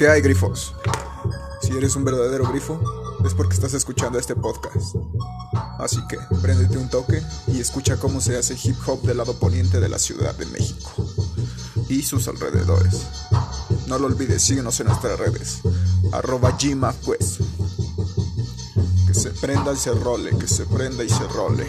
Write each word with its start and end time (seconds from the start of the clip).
¿Qué 0.00 0.08
hay, 0.08 0.22
grifos? 0.22 0.72
Si 1.60 1.76
eres 1.76 1.94
un 1.94 2.04
verdadero 2.04 2.48
grifo, 2.48 2.80
es 3.22 3.34
porque 3.34 3.52
estás 3.52 3.74
escuchando 3.74 4.18
este 4.18 4.34
podcast. 4.34 4.96
Así 5.78 5.98
que 6.08 6.16
préndete 6.40 6.78
un 6.78 6.88
toque 6.88 7.22
y 7.48 7.60
escucha 7.60 7.98
cómo 7.98 8.22
se 8.22 8.38
hace 8.38 8.56
hip 8.64 8.78
hop 8.86 9.02
del 9.02 9.18
lado 9.18 9.34
poniente 9.34 9.78
de 9.78 9.90
la 9.90 9.98
Ciudad 9.98 10.34
de 10.36 10.46
México 10.46 11.06
y 11.90 12.02
sus 12.02 12.28
alrededores. 12.28 13.08
No 13.88 13.98
lo 13.98 14.06
olvides, 14.06 14.40
síguenos 14.40 14.80
en 14.80 14.86
nuestras 14.86 15.18
redes. 15.18 15.58
Arroba 16.12 16.56
Gma, 16.58 16.94
pues. 17.04 17.36
Que 19.06 19.12
se 19.12 19.32
prenda 19.32 19.74
y 19.74 19.76
se 19.76 19.92
role, 19.92 20.30
que 20.38 20.48
se 20.48 20.64
prenda 20.64 21.04
y 21.04 21.10
se 21.10 21.28
role. 21.28 21.66